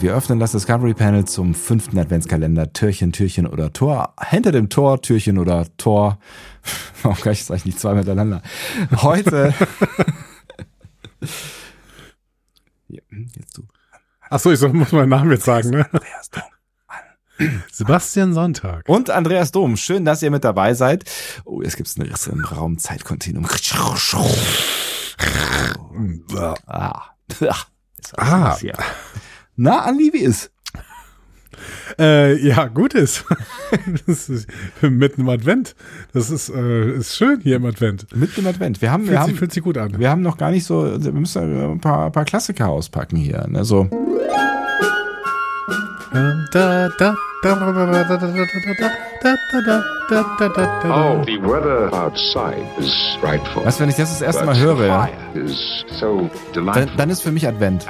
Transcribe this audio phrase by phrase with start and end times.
[0.00, 2.72] Wir öffnen das Discovery Panel zum fünften Adventskalender.
[2.72, 4.14] Türchen, Türchen oder Tor.
[4.28, 6.20] Hinter dem Tor, Türchen oder Tor.
[7.02, 8.42] Warum kann ich das eigentlich nicht zwei miteinander?
[8.96, 9.54] Heute.
[12.90, 13.02] Ja,
[13.36, 13.64] jetzt du.
[14.30, 15.86] Ach so, ich muss meinen Namen jetzt sagen, ne?
[15.92, 17.60] Andreas Dom.
[17.70, 18.88] Sebastian Sonntag.
[18.88, 19.76] Und Andreas Dom.
[19.76, 21.04] Schön, dass ihr mit dabei seid.
[21.44, 23.46] Oh, jetzt gibt's einen Riss im Raum-Zeitkontinuum.
[26.66, 27.04] Ah.
[28.16, 28.56] Ah.
[28.62, 28.72] Ja.
[29.60, 30.52] Na, Andi, wie ist?
[31.98, 33.24] Äh, ja, gut ist.
[34.06, 34.48] das ist
[34.80, 35.74] mitten im Advent.
[36.12, 38.06] Das ist, äh, ist schön hier im Advent.
[38.14, 38.80] Mit dem Advent.
[38.80, 39.98] Wir haben, wir Fühlt, haben, sich, fühlt sich gut an.
[39.98, 43.44] wir haben noch gar nicht so, wir müssen ein paar, ein paar Klassiker auspacken hier.
[43.48, 43.64] Ne?
[43.64, 43.88] So,
[46.52, 47.54] Da, da, Oh, oh,
[51.24, 53.64] the weather outside is frightful.
[53.64, 55.08] Weißt du, wenn ich das das erste Mal höre,
[56.54, 57.86] dann, dann, ist für mich Advent.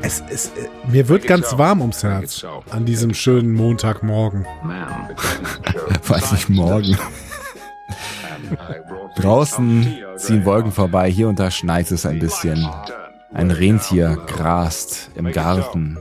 [0.00, 0.50] Es, es, äh,
[0.88, 4.46] mir wird ganz warm ums Herz an diesem schönen Montagmorgen.
[6.08, 6.96] Weiß nicht, morgen.
[9.16, 12.66] Draußen ziehen Wolken vorbei, hier und da schneit es ein bisschen.
[13.34, 15.98] Ein Rentier grast im Garten.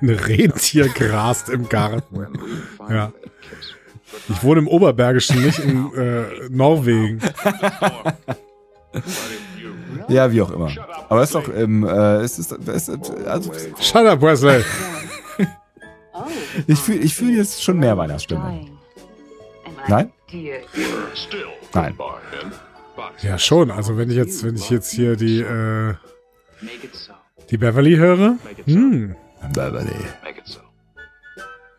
[0.00, 2.26] Ein Rentier grast im Garten.
[2.88, 3.12] Ja.
[4.28, 7.20] Ich wohne im Oberbergischen, nicht in äh, Norwegen.
[10.08, 10.70] Ja, wie auch immer.
[11.08, 14.64] Aber es ist doch im, äh, es ist, es ist also, Shut up, Wesley.
[16.66, 18.70] ich fühle ich fühl jetzt schon mehr Weihnachtsstimmung.
[19.88, 20.12] Nein?
[21.74, 21.98] Nein.
[23.22, 23.70] Ja, schon.
[23.70, 25.94] Also wenn ich jetzt, wenn ich jetzt hier die, äh,
[27.50, 28.36] die Beverly höre.
[28.64, 29.16] Hm,
[29.52, 30.04] Beverly.
[30.24, 30.60] Make it so.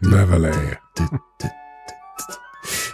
[0.01, 0.78] Beverly.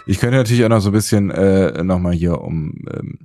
[0.06, 3.18] Ich könnte natürlich auch noch so ein bisschen äh, nochmal hier, um ähm,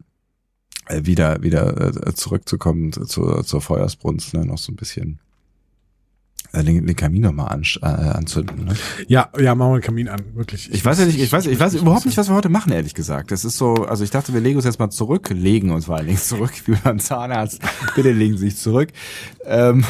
[0.88, 5.20] äh, wieder wieder äh, zurückzukommen zu, zur, zur Feuersbrunst, ne, noch so ein bisschen
[6.52, 8.66] äh, den, den Kamin nochmal an, äh, anzünden.
[8.66, 8.76] Ne?
[9.08, 10.72] Ja, ja, machen wir den Kamin an, wirklich.
[10.74, 12.96] Ich weiß ja nicht, ich weiß, ich weiß überhaupt nicht, was wir heute machen, ehrlich
[12.96, 13.32] gesagt.
[13.32, 15.98] Das ist so, also ich dachte, wir legen uns jetzt mal zurück, legen uns vor
[15.98, 17.62] allen Dingen zurück, wie beim Zahnarzt.
[17.96, 18.90] Bitte legen Sie sich zurück.
[19.46, 19.86] Ähm,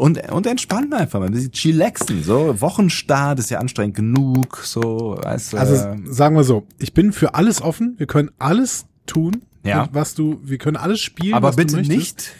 [0.00, 2.60] und, und entspannen einfach mal, ein bisschen chillaxen, so.
[2.60, 5.56] Wochenstart ist ja anstrengend genug, so, weißt du.
[5.58, 5.74] Also
[6.06, 7.94] sagen wir so, ich bin für alles offen.
[7.98, 9.88] Wir können alles tun, Ja.
[9.92, 11.96] was du, wir können alles spielen, aber was bitte du möchtest.
[11.98, 12.32] nicht.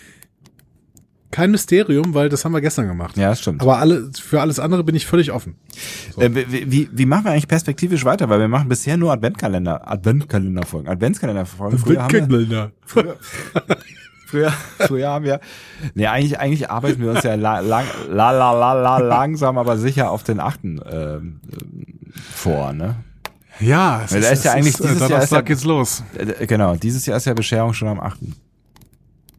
[1.32, 3.16] Kein Mysterium, weil das haben wir gestern gemacht.
[3.16, 3.62] Ja, stimmt.
[3.62, 5.54] Aber alle, für alles andere bin ich völlig offen.
[6.16, 8.28] Äh, wie, wie, wie machen wir eigentlich perspektivisch weiter?
[8.28, 11.78] Weil wir machen bisher nur Adventkalender, Adventkalenderfolgen, Adventskalenderfolgen.
[11.78, 12.72] Früher haben wir,
[14.31, 15.41] früher, früher haben wir,
[15.95, 19.77] nee, eigentlich, eigentlich arbeiten wir uns ja la, lang, la, la, la, la, langsam, aber
[19.79, 21.41] sicher auf den achten ähm,
[22.33, 22.97] vor, ne?
[23.59, 26.03] Ja, es da ist ja eigentlich äh, dieses Jahr ist Donnerstag ja- geht's los.
[26.17, 28.35] Äh, Genau, dieses Jahr ist ja Bescherung schon am achten.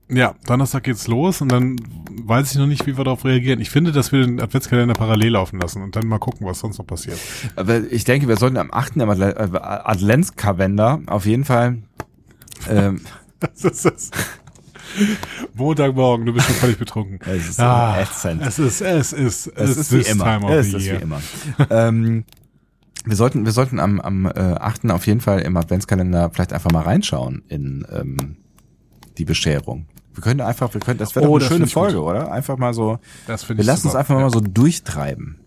[0.09, 1.77] Ja, Donnerstag geht's los und dann
[2.25, 3.61] weiß ich noch nicht, wie wir darauf reagieren.
[3.61, 6.77] Ich finde, dass wir den Adventskalender parallel laufen lassen und dann mal gucken, was sonst
[6.77, 7.17] noch passiert.
[7.55, 11.77] Aber ich denke, wir sollten am achten am Adle- äh, Adventskalender auf jeden Fall
[12.69, 13.01] ähm,
[13.39, 14.11] Das ist das.
[15.53, 17.19] Montagmorgen, du bist schon völlig betrunken.
[17.25, 18.41] Es ist Ah, ätzend.
[18.41, 20.49] Es ist, es ist, Es ist wie immer.
[20.51, 21.21] Es ist wie immer.
[21.69, 22.25] ähm,
[23.05, 24.89] wir sollten, wir sollten am, am äh, 8.
[24.91, 28.37] auf jeden Fall im Adventskalender vielleicht einfach mal reinschauen in ähm,
[29.17, 29.87] die Bescherung.
[30.13, 32.07] Wir können einfach, wir können, das wäre Oh, eine schöne Folge, gut.
[32.09, 32.31] oder?
[32.31, 32.99] Einfach mal so.
[33.27, 33.99] Das finde Wir lassen uns super.
[33.99, 35.39] einfach mal so durchtreiben.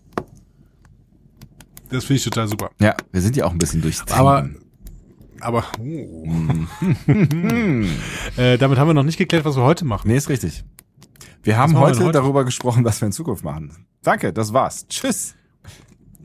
[1.89, 2.71] Das finde ich total super.
[2.79, 4.19] Ja, wir sind ja auch ein bisschen durchtrieben.
[4.19, 4.49] Aber,
[5.45, 6.25] aber, oh.
[8.37, 10.07] äh, damit haben wir noch nicht geklärt, was wir heute machen.
[10.07, 10.63] nee, ist richtig.
[11.43, 12.17] Wir haben wir heute, denn heute?
[12.19, 13.85] darüber gesprochen, was wir in Zukunft machen.
[14.01, 14.87] Danke, das war's.
[14.87, 15.35] Tschüss.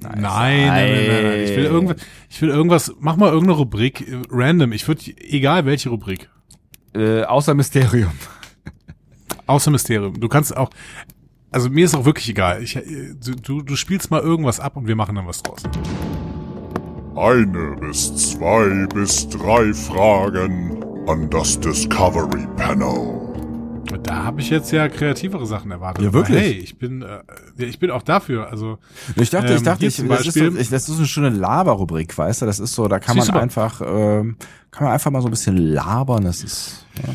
[0.02, 0.12] Nice.
[0.16, 1.40] Nein, nein, nein, nein, nein.
[1.40, 1.96] Ich will irgendwas,
[2.30, 4.72] ich will irgendwas, mach mal irgendeine Rubrik, äh, random.
[4.72, 6.30] Ich würde, egal welche Rubrik.
[6.94, 8.12] Äh, außer Mysterium.
[9.46, 10.18] Außer Mysterium.
[10.18, 10.70] Du kannst auch,
[11.50, 12.62] also mir ist auch wirklich egal.
[12.62, 15.62] Ich, äh, du, du spielst mal irgendwas ab und wir machen dann was draus.
[17.20, 23.18] Eine bis zwei bis drei Fragen an das Discovery Panel.
[24.04, 26.02] Da habe ich jetzt ja kreativere Sachen erwartet.
[26.02, 26.38] Ja, wirklich?
[26.38, 27.20] Aber hey, ich bin, äh,
[27.58, 28.48] ja, ich bin auch dafür.
[28.50, 28.78] Also
[29.16, 30.94] Ich dachte, ich Ähm, dachte, hier ich, zum das, ist so, Beispiel- ich, das ist
[30.94, 32.46] so eine schöne Laberrubrik, weißt du?
[32.46, 34.36] Das ist so, da kann man einfach, ähm,
[34.70, 36.24] kann man einfach mal so ein bisschen labern.
[36.24, 37.12] Das ist, ja.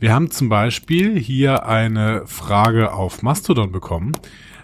[0.00, 4.12] Wir haben zum Beispiel hier eine Frage auf Mastodon bekommen.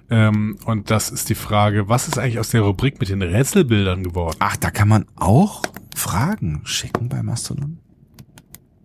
[0.08, 4.04] Ähm, und das ist die Frage, was ist eigentlich aus der Rubrik mit den Rätselbildern
[4.04, 4.36] geworden?
[4.38, 5.62] Ach, da kann man auch
[5.94, 7.78] Fragen schicken bei Mastodon?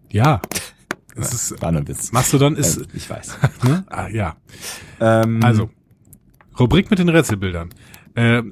[0.10, 0.42] Ja.
[1.14, 2.14] Es ist, War nur ein Witz.
[2.14, 3.38] Mastodon ist, Ähm, ich weiß.
[3.66, 3.84] ne?
[3.90, 4.38] ah, ja.
[5.02, 5.70] Ähm, Also,
[6.58, 7.70] Rubrik mit den Rätselbildern.
[8.16, 8.44] Äh,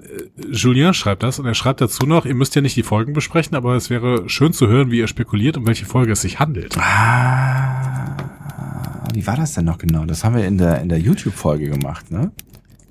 [0.52, 3.56] Julien schreibt das und er schreibt dazu noch, ihr müsst ja nicht die Folgen besprechen,
[3.56, 6.78] aber es wäre schön zu hören, wie ihr spekuliert, um welche Folge es sich handelt.
[6.78, 8.18] Ah,
[9.14, 10.04] wie war das denn noch genau?
[10.04, 12.32] Das haben wir in der, in der YouTube-Folge gemacht, ne?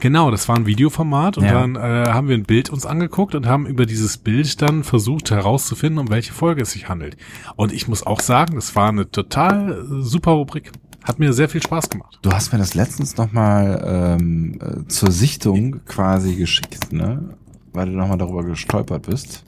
[0.00, 1.52] Genau, das war ein Videoformat und Ja.
[1.60, 5.30] dann äh, haben wir ein Bild uns angeguckt und haben über dieses Bild dann versucht
[5.30, 7.16] herauszufinden, um welche Folge es sich handelt.
[7.56, 10.70] Und ich muss auch sagen, das war eine total äh, super Rubrik.
[11.04, 12.18] Hat mir sehr viel Spaß gemacht.
[12.22, 17.36] Du hast mir das letztens nochmal ähm, äh, zur Sichtung quasi geschickt, ne?
[17.72, 19.44] Weil du nochmal darüber gestolpert bist.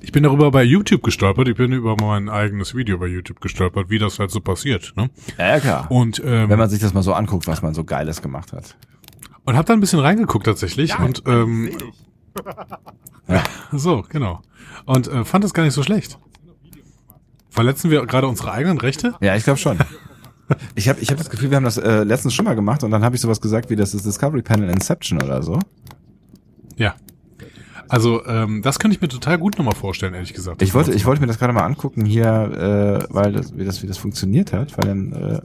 [0.00, 1.48] Ich bin darüber bei YouTube gestolpert.
[1.48, 4.92] Ich bin über mein eigenes Video bei YouTube gestolpert, wie das halt so passiert.
[4.96, 5.08] Ne?
[5.38, 5.90] Ja, ja klar.
[5.90, 8.76] Und ähm, Wenn man sich das mal so anguckt, was man so Geiles gemacht hat.
[9.44, 11.70] Und hab da ein bisschen reingeguckt tatsächlich und ähm,
[13.72, 14.40] so, genau.
[14.86, 16.18] Und äh, fand das gar nicht so schlecht.
[17.50, 19.14] Verletzen wir gerade unsere eigenen Rechte?
[19.20, 19.78] Ja, ich glaube schon.
[20.74, 22.90] Ich habe ich hab das Gefühl, wir haben das äh, letztens schon mal gemacht und
[22.90, 25.58] dann habe ich sowas gesagt wie das ist Discovery Panel Inception oder so.
[26.76, 26.96] Ja.
[27.88, 30.60] Also, ähm, das könnte ich mir total gut nochmal vorstellen, ehrlich gesagt.
[30.62, 32.26] Ich wollte, ich wollte mir das gerade mal angucken hier,
[33.08, 35.40] äh, weil das, wie das, wie das funktioniert hat, weil dann, äh,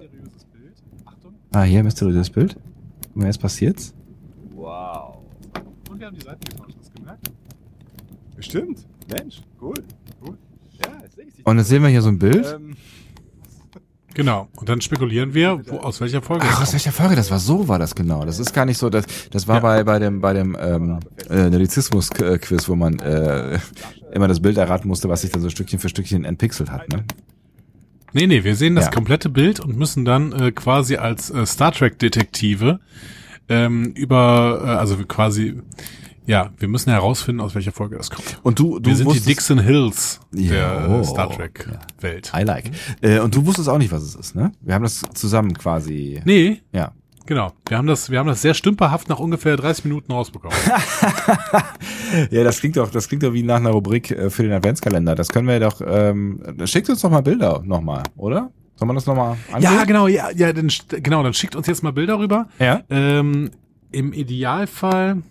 [1.54, 2.58] ah, hier mysteriöses Bild.
[3.20, 3.94] Und jetzt passiert's.
[4.56, 7.32] Und wir haben die Seiten getauscht, hast du gemerkt?
[8.38, 8.88] Bestimmt.
[9.14, 9.74] Mensch, cool.
[10.26, 10.38] cool.
[10.86, 11.46] Ja, jetzt sehe ich.
[11.46, 12.46] Und jetzt sehen wir hier so ein Bild.
[12.56, 12.76] Ähm,
[14.16, 14.48] Genau.
[14.58, 17.16] Und dann spekulieren wir, wo, aus welcher Folge Ach, aus welcher Folge?
[17.16, 18.26] Das war so, war das genau.
[18.26, 19.62] Das ist gar nicht so, das, das war Ja.
[19.62, 21.00] bei, bei dem, bei dem, ähm,
[21.30, 23.60] äh, Nerdizismus-Quiz, wo man, äh,
[24.12, 27.06] immer das Bild erraten musste, was sich dann so Stückchen für Stückchen entpixelt hat, ne?
[28.14, 28.92] Nee, nee, wir sehen das Ja.
[28.92, 32.80] komplette Bild und müssen dann äh, quasi als äh, Star Trek-Detektive
[33.48, 35.62] ähm, über, äh, also quasi,
[36.26, 38.40] ja, wir müssen herausfinden, aus welcher Folge das kommt.
[38.44, 42.32] Und du, du Wir sind die Dixon Hills Ja, der oh, äh, Star Trek-Welt.
[42.36, 42.72] I like.
[43.02, 44.52] Äh, und du wusstest auch nicht, was es ist, ne?
[44.62, 46.92] Wir haben das zusammen quasi, Nee, ja.
[47.30, 47.54] Genau.
[47.68, 50.58] Wir haben das, wir haben das sehr stümperhaft nach ungefähr 30 Minuten rausbekommen.
[52.32, 55.14] Ja, das klingt doch, das klingt doch wie nach einer Rubrik äh, für den Adventskalender.
[55.14, 58.50] Das können wir doch, ähm, schickt uns doch mal Bilder nochmal, oder?
[58.76, 59.72] Soll man das nochmal angehen?
[59.72, 62.48] ja, genau, ja, ja, dann, genau, dann schickt uns jetzt mal Bilder rüber.
[62.58, 62.82] Ja?
[62.90, 63.52] Ähm,
[63.92, 65.22] Im Idealfall.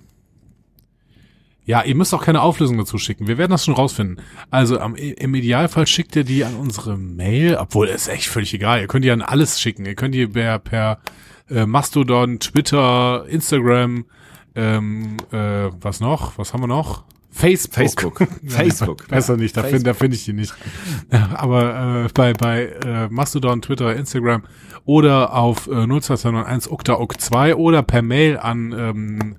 [1.65, 3.27] Ja, ihr müsst auch keine Auflösung dazu schicken.
[3.27, 4.25] Wir werden das schon rausfinden.
[4.50, 8.81] Also am, im Idealfall schickt ihr die an unsere Mail, obwohl ist echt völlig egal.
[8.81, 9.85] Ihr könnt die an alles schicken.
[9.85, 11.00] Ihr könnt die per, per
[11.50, 14.05] äh, Mastodon, Twitter, Instagram,
[14.55, 16.39] ähm, äh, was noch?
[16.39, 17.05] Was haben wir noch?
[17.31, 17.75] Facebook.
[17.77, 18.19] Facebook.
[18.47, 19.09] Facebook.
[19.09, 20.55] Besser nicht, da finde find ich die nicht.
[21.12, 24.43] Ja, aber äh, bei, bei äh, Mastodon, Twitter, Instagram
[24.85, 29.37] oder auf äh, 02291 oktaok2 oder per Mail an ähm,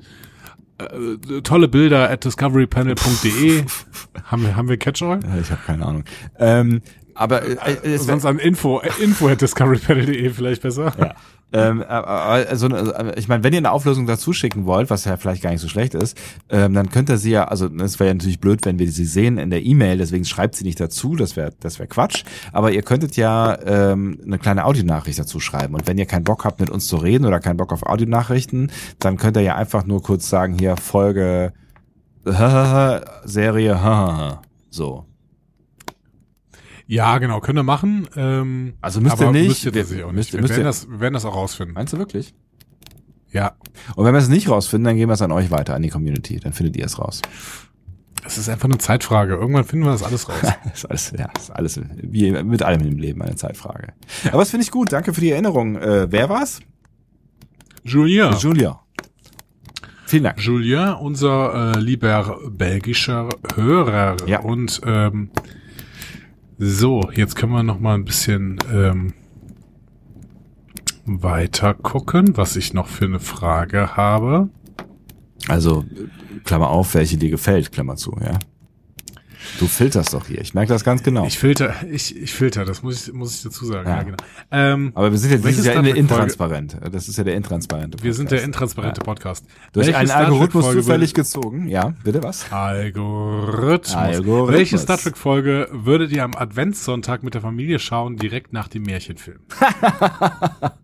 [0.78, 3.64] äh, tolle Bilder at discoverypanel.de.
[4.24, 5.20] haben wir, haben wir Catch-all?
[5.42, 6.04] Ich habe keine Ahnung.
[6.38, 6.82] Ähm,
[7.20, 10.94] aber äh, äh, es Sonst an info, äh, info at discoverypanel.de vielleicht besser.
[10.98, 11.16] Ja.
[11.52, 15.42] Ähm, also, also, ich meine, wenn ihr eine Auflösung dazu schicken wollt, was ja vielleicht
[15.42, 16.18] gar nicht so schlecht ist,
[16.50, 19.04] ähm, dann könnt ihr sie ja, also es wäre ja natürlich blöd, wenn wir sie
[19.04, 22.24] sehen in der E-Mail, deswegen schreibt sie nicht dazu, das wäre das wäre Quatsch.
[22.54, 25.74] Aber ihr könntet ja ähm, eine kleine Audionachricht dazu schreiben.
[25.74, 28.72] Und wenn ihr keinen Bock habt, mit uns zu reden oder keinen Bock auf Audionachrichten,
[29.00, 31.52] dann könnt ihr ja einfach nur kurz sagen, hier Folge
[33.26, 34.40] Serie
[34.70, 35.09] so.
[36.92, 38.08] Ja, genau, können wir machen.
[38.16, 39.48] Ähm, Also müsst ihr nicht.
[39.48, 40.34] Müsst ihr Wir- tatsächlich auch müsst- nicht.
[40.34, 41.76] Wir, müsst werden ihr- das, wir werden das auch rausfinden.
[41.76, 42.34] Meinst du wirklich?
[43.32, 43.52] Ja,
[43.96, 45.90] Und wenn wir es nicht rausfinden, dann geben wir es an euch weiter, an die
[45.90, 46.40] Community.
[46.40, 47.22] Dann findet ihr es raus.
[48.26, 49.36] es ist einfach eine Zeitfrage.
[49.36, 50.38] Irgendwann finden wir das alles raus.
[50.42, 53.94] Das ist alles, ja, das ist alles wie mit allem im Leben eine Zeitfrage.
[54.30, 54.92] Aber das finde ich gut.
[54.92, 55.76] Danke für die Erinnerung.
[55.76, 56.60] Äh, wer war's?
[57.84, 58.34] Julien.
[58.40, 58.80] Julia.
[60.06, 60.42] Vielen Dank.
[60.42, 64.18] Julien, unser äh, lieber belgischer Hörer.
[64.26, 64.40] Ja.
[64.40, 65.30] Und ähm,
[66.62, 69.14] so, jetzt können wir noch mal ein bisschen ähm,
[71.06, 74.50] weiter gucken, was ich noch für eine Frage habe.
[75.48, 75.86] Also,
[76.44, 78.38] Klammer auf, welche dir gefällt, Klammer zu, ja.
[79.60, 80.42] Du filterst doch hier.
[80.42, 81.26] Ich merke das ganz genau.
[81.26, 83.88] Ich filter, ich, ich filter, das muss ich, muss ich dazu sagen.
[83.88, 83.98] Ja.
[83.98, 84.18] Ja, genau.
[84.52, 86.00] Ähm, Aber wir sind jetzt Welche dieses Jahr Trek-Folge?
[86.00, 86.78] intransparent.
[86.92, 88.46] Das ist ja der intransparente wir sind der Podcast.
[88.48, 89.46] intransparente Podcast.
[89.74, 91.68] Du hast Welche einen Star Algorithmus Folge zufällig gezogen.
[91.68, 92.52] Ja, bitte was?
[92.52, 93.96] Algorithmus.
[93.96, 94.58] Algorithmus.
[94.58, 98.84] Welche Star Trek Folge würdet ihr am Adventssonntag mit der Familie schauen, direkt nach dem
[98.84, 99.40] Märchenfilm?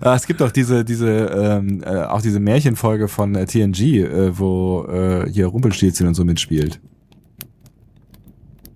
[0.00, 4.38] Ah, es gibt auch diese, diese, ähm, äh, auch diese Märchenfolge von äh, TNG, äh,
[4.38, 6.80] wo äh, hier Rumpelstilzchen und so mitspielt.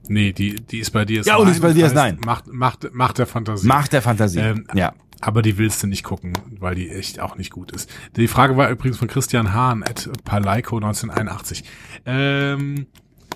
[0.09, 2.19] Nee, die, die ist bei dir ist Ja, und ist bei dir ist nein.
[2.25, 3.67] Macht, macht, macht der Fantasie.
[3.67, 4.41] Macht der Fantasie.
[4.41, 4.93] Ähm, ja.
[5.21, 7.89] Aber die willst du nicht gucken, weil die echt auch nicht gut ist.
[8.17, 11.63] Die Frage war übrigens von Christian Hahn at Palaiko 1981.
[12.07, 12.87] Ähm,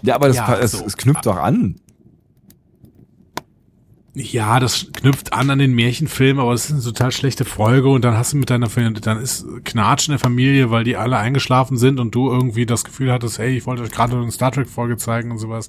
[0.03, 0.85] Ja, aber das, Ja, es, so.
[0.85, 1.77] es knüpft doch an.
[4.19, 8.03] Ja, das knüpft an an den Märchenfilm, aber es ist eine total schlechte Folge und
[8.03, 11.19] dann hast du mit deiner Familie, dann ist Knatsch in der Familie, weil die alle
[11.19, 14.51] eingeschlafen sind und du irgendwie das Gefühl hattest, hey, ich wollte euch gerade eine Star
[14.53, 15.69] Trek Folge zeigen und sowas.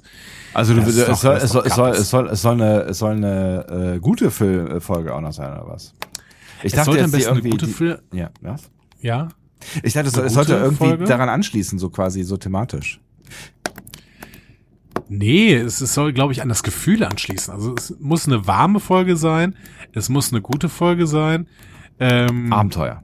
[0.54, 2.98] Also du, es, doch- soll, es, soll, es, soll, es, soll, es soll eine, es
[2.98, 5.92] soll eine äh, gute Film Folge auch noch sein, oder was?
[6.62, 8.62] Ich Es sollte am besten eine irgendwie gute Film, Ja, was?
[9.02, 9.28] ja,
[9.82, 11.04] Ich dachte, es, sollte irgendwie Folge?
[11.04, 12.98] daran anschließen, so quasi, so thematisch.
[15.08, 17.52] Nee, es, es soll, glaube ich, an das Gefühl anschließen.
[17.52, 19.54] Also es muss eine warme Folge sein,
[19.92, 21.46] es muss eine gute Folge sein.
[22.00, 23.02] Ähm, Abenteuer.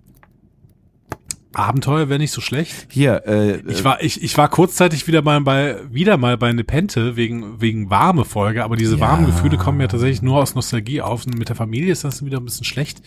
[1.53, 2.89] Abenteuer wäre nicht so schlecht.
[2.91, 7.15] Hier, äh, Ich war, ich, ich war kurzzeitig wieder mal bei, wieder mal bei Nepente
[7.17, 9.01] wegen, wegen warme Folge, aber diese Ja.
[9.01, 11.27] warmen Gefühle kommen ja tatsächlich nur aus Nostalgie auf.
[11.27, 13.03] Und mit der Familie ist das wieder ein bisschen schlecht.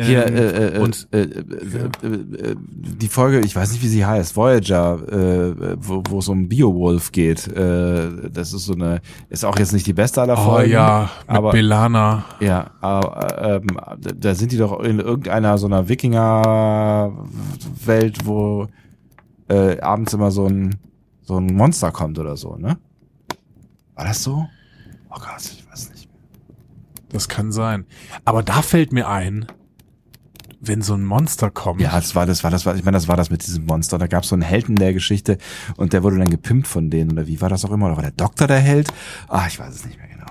[0.00, 3.88] Hier, Ähm, äh, äh, und äh, äh, äh, äh, die Folge, ich weiß nicht, wie
[3.88, 7.48] sie heißt, Voyager, äh, wo wo es um Beowulf geht.
[7.48, 10.70] Äh, das ist so eine, ist auch jetzt nicht die beste aller oh Folgen.
[10.72, 12.24] ja, mit aber Belana.
[12.40, 13.66] ja, aber, ähm,
[14.16, 18.68] da sind die doch in irgendeiner so einer Wikinger-Welt, wo
[19.48, 20.76] äh, abends immer so ein
[21.22, 22.78] so ein Monster kommt oder so, ne?
[23.96, 24.46] War das so?
[25.10, 26.08] Oh Gott, ich weiß nicht.
[27.10, 27.84] Das kann sein.
[28.24, 29.46] Aber da fällt mir ein,
[30.60, 31.80] wenn so ein Monster kommt.
[31.80, 33.98] Ja, das war das war das war ich meine, das war das mit diesem Monster.
[33.98, 35.38] Da gab es so einen Helden der Geschichte
[35.76, 37.86] und der wurde dann gepimpt von denen oder wie war das auch immer?
[37.86, 38.92] Oder war der Doktor der Held?
[39.28, 40.26] Ah, ich weiß es nicht mehr genau.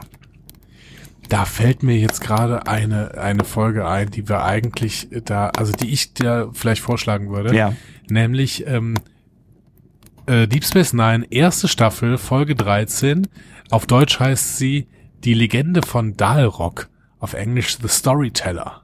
[1.30, 5.92] Da fällt mir jetzt gerade eine, eine Folge ein, die wir eigentlich da, also die
[5.92, 7.56] ich dir vielleicht vorschlagen würde.
[7.56, 7.74] Ja.
[8.10, 8.96] Nämlich ähm,
[10.26, 13.28] äh, Deep Space Nine, erste Staffel, Folge 13.
[13.70, 14.88] Auf Deutsch heißt sie
[15.24, 16.90] Die Legende von Dalrock.
[17.20, 18.84] Auf Englisch The Storyteller.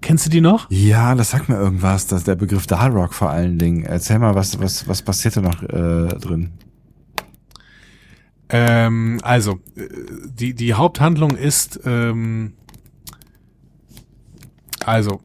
[0.00, 0.70] Kennst du die noch?
[0.70, 3.84] Ja, das sagt mir irgendwas, dass der Begriff Dalrock vor allen Dingen.
[3.84, 6.52] Erzähl mal, was was was passierte noch äh, drin?
[8.48, 9.88] Ähm, also, äh,
[10.26, 12.52] die, die Haupthandlung ist, ähm,
[14.84, 15.20] also,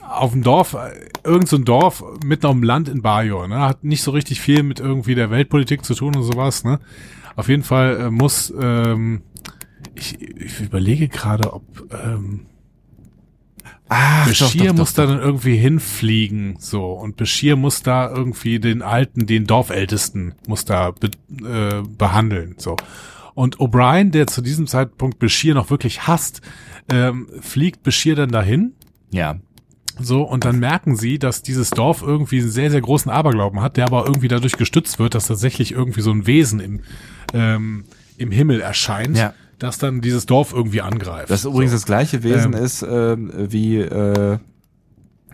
[0.08, 3.60] auf dem Dorf, äh, irgend so ein Dorf mitten auf dem Land in Bajor, ne,
[3.60, 6.78] hat nicht so richtig viel mit irgendwie der Weltpolitik zu tun und sowas, ne.
[7.34, 9.22] Auf jeden Fall äh, muss, ähm,
[9.96, 12.46] ich, ich überlege gerade, ob, ähm,
[13.96, 16.92] Ach, Bashir muss da dann irgendwie hinfliegen, so.
[16.92, 21.10] Und Bashir muss da irgendwie den Alten, den Dorfältesten, muss da be
[21.46, 22.76] äh, behandeln, so.
[23.34, 26.40] Und O'Brien, der zu diesem Zeitpunkt Bashir noch wirklich hasst,
[26.92, 28.72] ähm, fliegt Bashir dann dahin,
[29.10, 29.36] Ja.
[30.00, 33.76] so, und dann merken sie, dass dieses Dorf irgendwie einen sehr, sehr großen Aberglauben hat,
[33.76, 36.80] der aber irgendwie dadurch gestützt wird, dass tatsächlich irgendwie so ein Wesen im,
[37.32, 37.84] ähm,
[38.18, 39.34] im Himmel erscheint, Ja.
[39.58, 41.30] Das dann dieses Dorf irgendwie angreift.
[41.30, 41.76] Das übrigens so.
[41.76, 42.62] das gleiche Wesen Ähm.
[42.62, 44.38] ist ähm, wie, äh,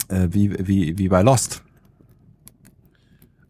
[0.09, 1.63] äh, wie, wie, wie bei Lost.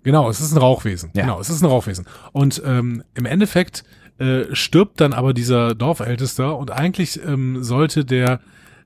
[0.03, 1.11] Genau, es ist ein Rauchwesen.
[1.15, 1.23] Ja.
[1.23, 2.07] Genau, es ist ein Rauchwesen.
[2.33, 3.85] Und ähm, im Endeffekt
[4.19, 8.41] äh, stirbt dann aber dieser Dorfältester und eigentlich ähm, sollte der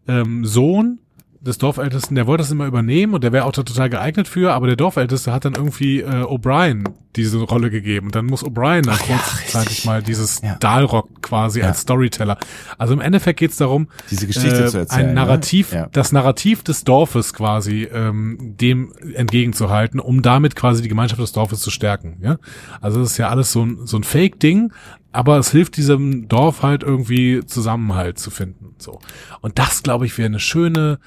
[0.09, 0.99] ähm, Sohn
[1.41, 4.53] des Dorfältesten, der wollte das immer übernehmen und der wäre auch da total geeignet für,
[4.53, 6.85] aber der Dorfälteste hat dann irgendwie äh, O'Brien
[7.17, 8.07] diese Rolle gegeben.
[8.07, 10.57] Und dann muss O'Brien dann kurzzeitig mal dieses Ja.
[10.57, 11.67] Dalrock quasi Ja.
[11.69, 12.39] als Storyteller.
[12.79, 15.09] Also im Endeffekt geht's darum, Diese Geschichte äh, zu erzählen.
[15.09, 15.79] ein Narrativ, Ne?
[15.79, 15.89] Ja.
[15.93, 21.61] das Narrativ des Dorfes quasi ähm, dem entgegenzuhalten, um damit quasi die Gemeinschaft des Dorfes
[21.61, 22.19] zu stärken.
[22.21, 22.37] Ja,
[22.81, 24.73] also das ist ja alles so ein so ein Fake-Ding,
[25.13, 28.75] aber es hilft diesem Dorf halt irgendwie Zusammenhalt zu finden.
[28.79, 28.99] So
[29.41, 30.99] und das glaube ich wäre eine schöne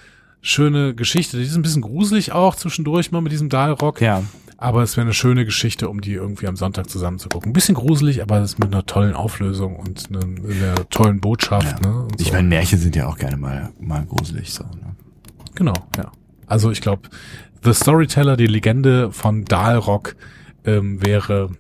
[0.42, 1.38] schöne Geschichte.
[1.38, 4.00] Die ist ein bisschen gruselig auch zwischendurch mal mit diesem Dalrock.
[4.02, 4.24] Ja.
[4.58, 7.52] Aber es wäre eine schöne Geschichte, um die irgendwie am Sonntag zusammen zu gucken.
[7.52, 11.82] Ein bisschen gruselig, aber das mit einer tollen Auflösung und einer, einer tollen Botschaft.
[11.84, 12.04] Ne?
[12.04, 12.34] Und Ich so.
[12.34, 14.64] meine, Märchen sind ja auch gerne mal, mal gruselig so.
[14.64, 14.96] Ne?
[15.54, 16.12] Genau, ja.
[16.48, 17.04] Also ich glaube,
[17.64, 20.16] The Storyteller, die Legende von Dalrock,
[20.66, 21.52] ähm, wäre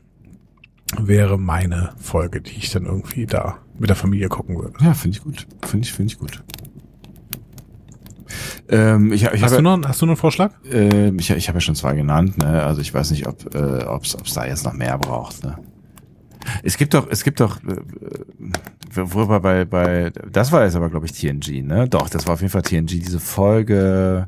[0.97, 4.73] wäre meine Folge, die ich dann irgendwie da mit der Familie gucken würde.
[4.83, 5.45] Ja, finde ich gut.
[5.65, 6.43] Finde ich, finde ich gut.
[8.69, 10.51] Ähm, ich ich Hast, habe du noch, hast du noch einen Vorschlag?
[10.71, 12.63] äh, ich, ich habe ja schon zwei genannt, ne?
[12.63, 15.43] Also ich weiß nicht, ob äh, ob's, ob's da jetzt noch mehr braucht.
[15.43, 15.57] Ne?
[16.63, 17.75] Es gibt doch, es gibt doch, äh,
[18.93, 21.87] worüber bei bei, das war jetzt aber glaube ich TNG, ne?
[21.87, 22.87] Doch, das war auf jeden Fall TNG.
[22.87, 24.27] Diese Folge,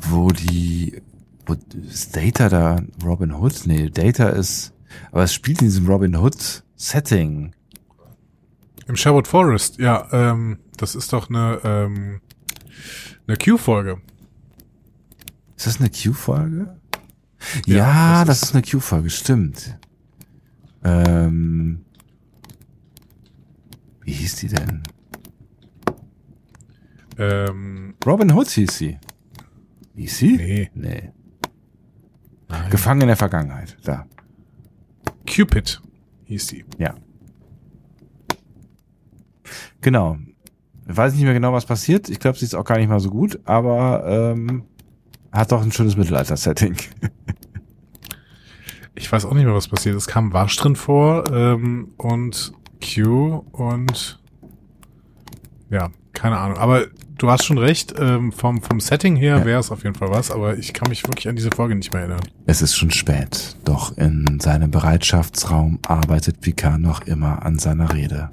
[0.00, 1.00] wo die,
[1.46, 1.54] wo
[1.88, 3.62] ist Data da Robin Hood?
[3.66, 4.72] Nee, Data ist,
[5.12, 7.52] aber es spielt in diesem Robin Hood Setting.
[8.88, 12.20] Im Sherwood Forest, ja, ähm, das ist doch eine, ähm,
[13.26, 14.00] eine Q-Folge.
[15.56, 16.80] Ist das eine Q-Folge?
[17.66, 19.78] Ja, Ja, das das, ist eine Q-Folge, stimmt.
[20.82, 21.84] Ähm,
[24.02, 24.82] wie hieß die denn?
[27.18, 28.98] Ähm, Robin Hood hieß sie.
[29.96, 30.36] Hieß sie?
[30.36, 31.12] nee, Nee.
[32.70, 33.76] Gefangen in der Vergangenheit.
[33.82, 34.06] Da.
[35.26, 35.82] Cupid
[36.24, 36.64] hieß die.
[36.78, 36.94] Ja.
[39.80, 40.16] Genau.
[40.88, 42.08] Ich weiß nicht mehr genau, was passiert.
[42.08, 44.62] Ich glaube, sie ist auch gar nicht mal so gut, aber ähm,
[45.32, 46.76] hat doch ein schönes Mittelalter-Setting.
[48.94, 49.94] Ich weiß auch nicht mehr, was passiert.
[49.96, 52.52] Es kam Wasch drin vor ähm, und
[52.82, 54.20] Q und
[55.70, 56.58] ja, keine Ahnung.
[56.58, 56.86] Aber
[57.18, 59.44] du hast schon recht, ähm, vom, vom Setting her Ja.
[59.44, 61.92] wäre es auf jeden Fall was, aber ich kann mich wirklich an diese Folge nicht
[61.92, 62.22] mehr erinnern.
[62.46, 68.30] Es ist schon spät, doch in seinem Bereitschaftsraum arbeitet Picard noch immer an seiner Rede.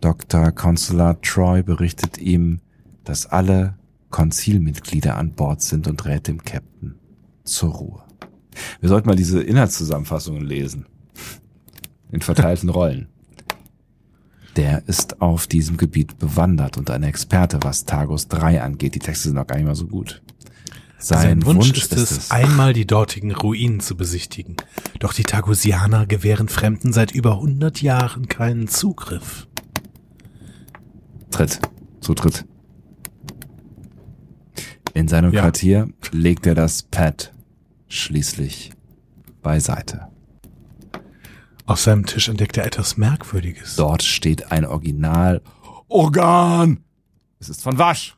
[0.00, 0.52] Dr.
[0.52, 2.60] Consular Troy berichtet ihm,
[3.04, 3.76] dass alle
[4.10, 6.94] Konzilmitglieder an Bord sind und rät dem Captain
[7.44, 8.02] zur Ruhe.
[8.80, 10.86] Wir sollten mal diese Inhaltszusammenfassungen lesen.
[12.10, 13.08] In verteilten Rollen.
[14.56, 18.94] Der ist auf diesem Gebiet bewandert und ein Experte, was Tagus 3 angeht.
[18.94, 20.22] Die Texte sind noch gar nicht mal so gut.
[21.00, 24.56] Sein, Wunsch, ist es, einmal die dortigen Ruinen zu besichtigen.
[24.98, 29.47] Doch die Tagusianer gewähren Fremden seit über 100 Jahren keinen Zugriff.
[31.30, 31.60] Tritt.
[32.00, 32.44] Zutritt.
[34.94, 35.42] In seinem Ja.
[35.42, 37.32] Quartier legt er das Pad
[37.88, 38.72] schließlich
[39.42, 40.08] beiseite.
[41.66, 43.76] Auf seinem Tisch entdeckt er etwas Merkwürdiges.
[43.76, 45.42] Dort steht ein Original
[45.88, 46.82] Organ.
[47.38, 48.16] Es ist von Wasch.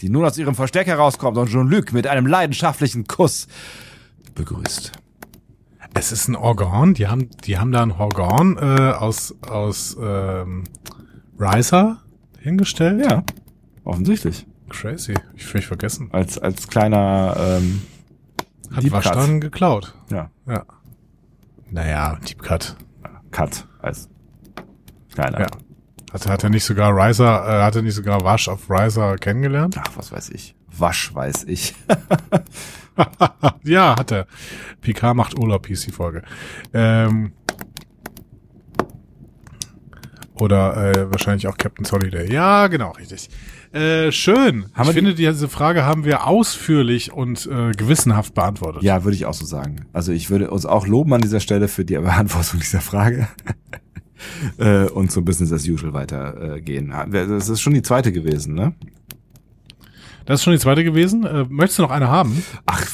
[0.00, 3.48] Die nun aus ihrem Versteck herauskommt und Jean-Luc mit einem leidenschaftlichen Kuss
[4.34, 4.92] begrüßt.
[5.94, 10.64] Es ist ein Organ, die haben, die haben da ein Organ äh, aus, aus ähm,
[11.38, 12.02] Riser
[12.40, 13.04] hingestellt.
[13.04, 13.22] Ja,
[13.84, 14.46] offensichtlich.
[14.68, 15.14] Crazy.
[15.34, 16.10] Ich völlig vergessen.
[16.12, 17.82] Als, als kleiner ähm,
[18.74, 19.16] Hat Deep Wasch Cut.
[19.16, 19.94] dann geklaut.
[20.10, 20.64] Ja, Ja.
[21.70, 22.76] Naja, Deep Cut.
[23.30, 23.66] Cut.
[23.80, 24.08] Als
[25.14, 25.40] kleiner.
[25.40, 25.46] Ja.
[26.12, 29.76] Hat, hat er nicht sogar Riser, äh, hat er nicht sogar Wasch auf Riser kennengelernt?
[29.78, 30.54] Ach, was weiß ich.
[30.70, 31.74] Wasch weiß ich.
[33.64, 34.26] ja, hat er.
[34.80, 36.22] Picard macht Urlaub, hieß die Folge.
[36.72, 37.32] Ähm,
[40.40, 42.32] oder äh, wahrscheinlich auch Captain Holiday.
[42.32, 43.28] Ja, genau, richtig.
[43.72, 44.66] Äh, schön.
[44.74, 48.82] Haben ich wir finde, diese Frage haben wir ausführlich und äh, gewissenhaft beantwortet.
[48.82, 49.86] Ja, würde ich auch so sagen.
[49.92, 53.28] Also ich würde uns auch loben an dieser Stelle für die Beantwortung dieser Frage.
[54.58, 56.92] äh, und zum Business as usual weitergehen.
[56.92, 58.74] Äh, das ist schon die zweite gewesen, ne?
[60.28, 61.24] Das ist schon die zweite gewesen.
[61.24, 62.44] Äh, möchtest du noch eine haben?
[62.66, 62.84] Ach,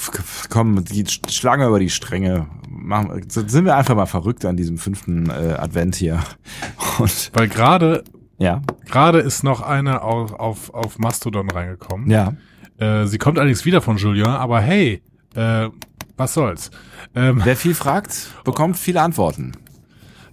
[0.50, 2.46] komm, die schlagen wir über die Stränge.
[2.68, 6.22] Machen, sind wir einfach mal verrückt an diesem fünften äh, Advent hier.
[7.00, 8.04] Und Weil gerade
[8.38, 12.08] ja, gerade ist noch eine auf, auf, auf Mastodon reingekommen.
[12.08, 12.34] ja.
[12.78, 15.02] Äh, sie kommt allerdings wieder von Julien, aber hey,
[15.34, 15.68] äh,
[16.16, 16.70] was soll's.
[17.16, 19.52] Ähm, Wer viel fragt, bekommt viele Antworten.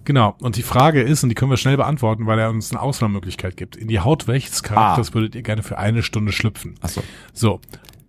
[0.04, 2.80] Genau, und die Frage ist, und die können wir schnell beantworten, weil er uns eine
[2.80, 3.76] Auswahlmöglichkeit gibt.
[3.76, 5.14] In die Haut welches Charakters Ah.
[5.14, 6.74] würdet ihr gerne für eine Stunde schlüpfen?
[6.80, 7.02] Ach so.
[7.32, 7.60] So,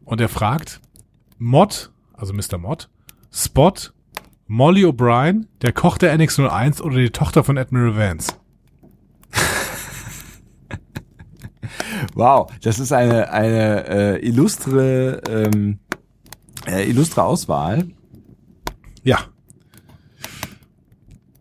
[0.03, 0.81] und er fragt,
[1.37, 2.57] Mod, also Mr.
[2.57, 2.89] Mod,
[3.31, 3.73] Spot,
[4.47, 8.33] Molly O'Brien, der Koch der NX-01 oder die Tochter von Admiral Vance?
[12.15, 13.87] Wow, das ist eine eine
[14.19, 15.79] äh, illustre ähm,
[16.67, 17.87] äh, illustre Auswahl.
[19.03, 19.19] Ja,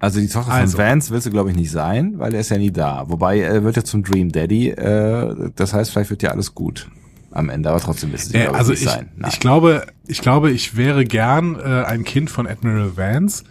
[0.03, 0.77] Also die Tochter Also.
[0.77, 3.05] von Vance willst du glaube ich nicht sein, weil er ist ja nie da.
[3.09, 4.71] Wobei er wird ja zum Dream Daddy.
[4.71, 6.91] Äh, das heißt, vielleicht wird ja alles gut
[7.31, 9.11] am Ende, aber trotzdem ist es äh, also nicht ich, sein.
[9.17, 9.31] Nein.
[9.33, 13.45] ich glaube, ich glaube, ich wäre gern äh, ein Kind von Admiral Vance.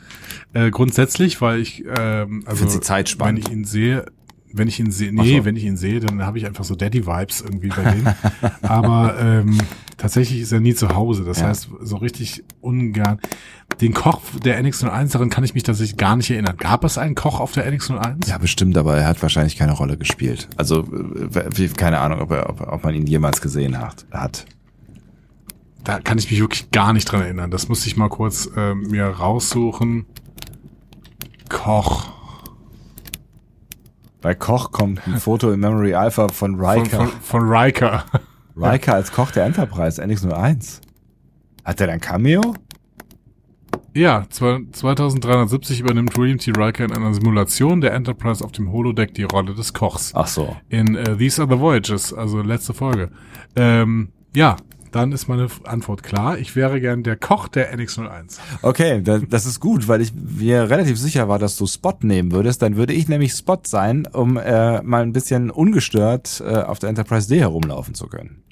[0.54, 3.46] Äh, grundsätzlich, weil ich, ähm, also Findest die Zeit spannend?
[3.46, 4.06] wenn ich ihn sehe,
[4.54, 5.46] wenn ich ihn sehe, nee, so.
[5.46, 8.14] wenn ich ihn sehe, dann habe ich einfach so Daddy-Vibes irgendwie bei denen.
[8.62, 9.58] Aber ähm,
[9.98, 11.24] tatsächlich ist er nie zu Hause.
[11.24, 11.48] Das Ja.
[11.48, 13.20] heißt, so richtig ungern.
[13.82, 16.56] Den Koch der NX01, daran kann ich mich tatsächlich gar nicht erinnern.
[16.58, 18.30] Gab es einen Koch auf der NX01?
[18.30, 20.48] ja, bestimmt, aber er hat wahrscheinlich keine Rolle gespielt.
[20.56, 20.86] Also
[21.34, 24.06] äh, keine Ahnung, ob, er, ob, ob man ihn jemals gesehen hat.
[24.12, 24.46] hat.
[25.84, 27.50] Da kann ich mich wirklich gar nicht dran erinnern.
[27.50, 30.06] Das muss ich mal kurz ähm, mir raussuchen.
[31.50, 32.12] Koch.
[34.22, 36.98] Bei Koch kommt ein Foto in Memory Alpha von Von, Riker.
[36.98, 38.06] von, von Riker.
[38.56, 40.82] Riker als Koch der Enterprise, NX01.
[41.66, 42.54] Hat der dann Cameo?
[43.94, 46.52] Ja, zwei- 2370 übernimmt William T.
[46.56, 50.12] Riker in einer Simulation der Enterprise auf dem Holodeck die Rolle des Kochs.
[50.16, 50.56] Ach so.
[50.70, 53.10] In äh, These Are the Voyages, also letzte Folge.
[53.58, 54.56] Ähm, ja,
[54.94, 56.38] dann ist meine Antwort klar.
[56.38, 58.40] Ich wäre gern der Koch der NX01.
[58.62, 62.32] Okay, da- das ist gut, weil ich mir relativ sicher war, dass du Spot nehmen
[62.32, 62.62] würdest.
[62.62, 66.90] Dann würde ich nämlich Spot sein, um äh, mal ein bisschen ungestört äh, auf der
[66.90, 68.44] Enterprise D herumlaufen zu können.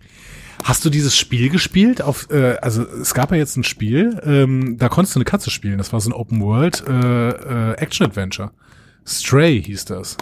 [0.63, 2.01] Hast du dieses Spiel gespielt?
[2.01, 5.49] Auf, äh, also es gab ja jetzt ein Spiel, ähm, da konntest du eine Katze
[5.49, 5.77] spielen.
[5.77, 8.51] Das war so ein Open World äh, äh, Action Adventure.
[9.05, 10.17] Stray hieß das.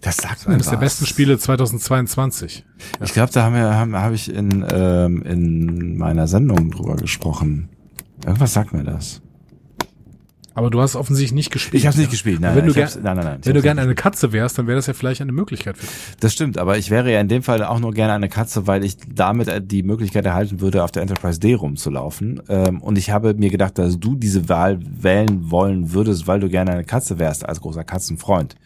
[0.00, 2.64] Das sagt mir Eines der besten Spiele 2022.
[3.02, 7.68] Ich glaube, da haben wir, haben, habe ich in, ähm, in meiner Sendung drüber gesprochen.
[8.24, 9.22] Irgendwas sagt mir das.
[10.54, 11.80] Aber du hast offensichtlich nicht gespielt.
[11.80, 12.10] Ich habe es nicht ja?
[12.10, 12.40] gespielt.
[12.40, 14.66] Nein, wenn nein, du, gern, nein, nein, nein, wenn du gerne eine Katze wärst, dann
[14.66, 15.94] wäre das ja vielleicht eine Möglichkeit für dich.
[16.20, 18.84] Das stimmt, aber ich wäre ja in dem Fall auch nur gerne eine Katze, weil
[18.84, 22.42] ich damit äh, die Möglichkeit erhalten würde, auf der Enterprise D rumzulaufen.
[22.48, 26.48] Ähm, und ich habe mir gedacht, dass du diese Wahl wählen wollen würdest, weil du
[26.48, 28.56] gerne eine Katze wärst, als großer Katzenfreund.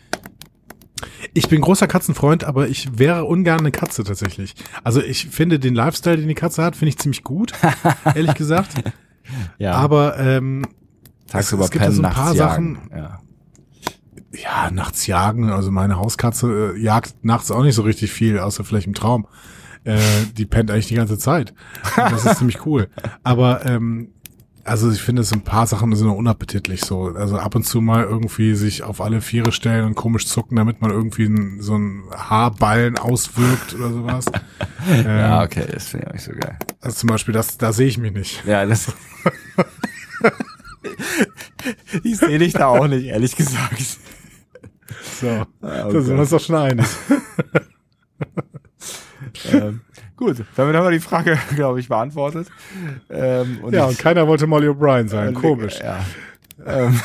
[1.34, 4.54] Ich bin großer Katzenfreund, aber ich wäre ungern eine Katze tatsächlich.
[4.82, 7.52] Also ich finde den Lifestyle, den die Katze hat, finde ich ziemlich gut,
[8.14, 8.70] ehrlich gesagt.
[9.58, 10.64] Ja, Aber ähm,
[11.28, 12.78] tagsüber es gibt ja pennen, so ein nachts paar jagen.
[12.94, 13.20] Ja.
[14.32, 18.64] ja, nachts jagen, also meine Hauskatze äh, jagt nachts auch nicht so richtig viel, außer
[18.64, 19.26] vielleicht im Traum.
[19.84, 19.98] Äh,
[20.36, 21.54] die pennt eigentlich die ganze Zeit.
[21.96, 22.88] Und das ist ziemlich cool.
[23.22, 24.08] Aber ähm,
[24.64, 27.14] also ich finde, es ein paar Sachen sind noch unappetitlich so.
[27.14, 30.80] Also ab und zu mal irgendwie sich auf alle Viere stellen und komisch zucken, damit
[30.82, 34.24] man irgendwie n- so einen Haarballen auswirkt oder sowas.
[34.90, 36.58] ähm, ja, okay, das finde ich auch nicht so geil.
[36.80, 38.44] Also zum Beispiel, das, da sehe ich mich nicht.
[38.44, 38.92] Ja, das.
[42.02, 43.82] ich sehe dich da auch nicht, ehrlich gesagt.
[45.20, 46.86] So, oh da sind wir uns doch schon einig.
[49.52, 49.80] ähm,
[50.16, 52.48] gut, damit haben wir die Frage, glaube ich, beantwortet.
[53.10, 55.34] Ähm, und Ja, ich- und keiner wollte Molly O'Brien sein.
[55.34, 55.78] Komisch.
[55.80, 56.04] Ja.
[56.64, 56.98] Ähm,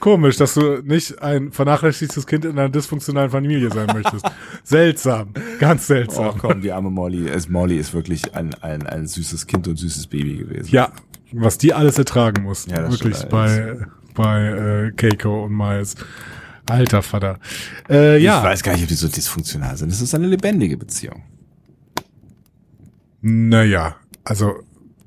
[0.00, 4.24] Komisch, dass du nicht ein vernachlässigtes Kind in einer dysfunktionalen Familie sein möchtest.
[4.64, 5.34] Seltsam.
[5.58, 6.38] Ganz oh seltsam.
[6.38, 7.28] komm, die arme Molly.
[7.28, 10.70] Es, Molly ist wirklich ein, ein, ein süßes Kind und süßes Baby gewesen.
[10.70, 10.90] Ja,
[11.32, 12.66] was die alles ertragen muss.
[12.66, 13.78] Ja, das Wirklich bei,
[14.14, 14.46] bei
[14.88, 15.94] äh, Keiko und Miles.
[16.66, 17.38] Alter Vater.
[17.88, 19.90] Äh, Ich ja, weiß gar nicht, ob die so dysfunktional sind.
[19.90, 21.22] Es ist eine lebendige Beziehung.
[23.22, 24.54] naja, also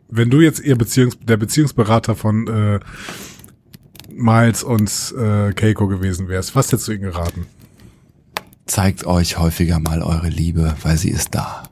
[0.10, 2.80] wenn du jetzt ihr Beziehungs der Beziehungsberater von äh,
[4.12, 7.48] Miles und äh, Keiko gewesen wärst, was hättest du ihnen geraten?
[8.66, 11.64] Zeigt euch häufiger mal eure Liebe, weil sie ist da.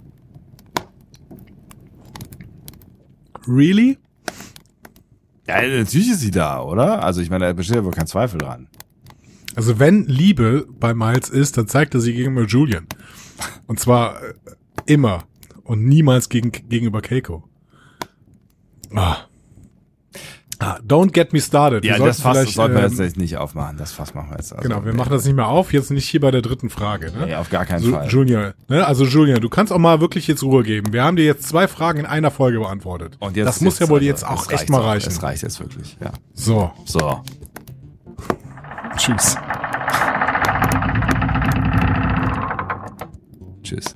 [3.47, 3.97] Really?
[5.47, 7.03] Ja, natürlich ist sie da, oder?
[7.03, 8.67] Also ich meine, da besteht ja wohl kein Zweifel dran.
[9.55, 12.87] Also wenn Liebe bei Miles ist, dann zeigt er sie gegenüber Julian.
[13.67, 14.33] Und zwar äh,
[14.85, 15.23] immer
[15.63, 17.49] und niemals gegen, gegenüber Keiko.
[18.93, 19.17] Ah.
[20.63, 21.83] Ah, don't get me started.
[21.83, 23.77] Ja, das sollten Fass sollten wir ähm, jetzt nicht aufmachen.
[23.77, 24.53] Das Fass machen wir jetzt.
[24.53, 25.73] Also, Genau, wir machen das nicht mehr auf.
[25.73, 27.11] Jetzt nicht hier bei der dritten Frage.
[27.11, 27.25] Ne?
[27.25, 28.07] Nee, auf gar keinen so, Fall.
[28.07, 28.85] Junior, ne?
[28.85, 30.93] also Julian, du kannst auch mal wirklich jetzt Ruhe geben.
[30.93, 33.17] Wir haben dir jetzt zwei Fragen in einer Folge beantwortet.
[33.19, 35.09] Und jetzt, das muss ja jetzt, wohl also, jetzt auch echt mal reichen.
[35.09, 36.11] Es reicht jetzt wirklich, ja.
[36.35, 37.21] So, So.
[38.97, 39.35] tschüss.
[43.63, 43.95] Tschüss.